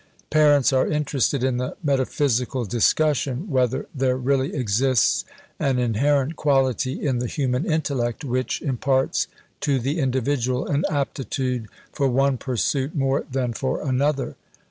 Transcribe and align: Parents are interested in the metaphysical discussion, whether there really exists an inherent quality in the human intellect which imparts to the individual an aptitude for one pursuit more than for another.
Parents 0.31 0.73
are 0.73 0.87
interested 0.87 1.43
in 1.43 1.57
the 1.57 1.77
metaphysical 1.83 2.65
discussion, 2.65 3.51
whether 3.51 3.85
there 3.93 4.17
really 4.17 4.51
exists 4.51 5.25
an 5.59 5.77
inherent 5.77 6.35
quality 6.35 7.05
in 7.05 7.19
the 7.19 7.27
human 7.27 7.67
intellect 7.71 8.25
which 8.25 8.63
imparts 8.63 9.27
to 9.59 9.77
the 9.77 9.99
individual 9.99 10.65
an 10.65 10.85
aptitude 10.89 11.67
for 11.93 12.07
one 12.07 12.39
pursuit 12.39 12.95
more 12.95 13.25
than 13.31 13.53
for 13.53 13.87
another. 13.87 14.35